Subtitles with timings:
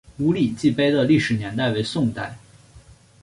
[0.17, 2.39] 五礼记碑的历史年代为宋代。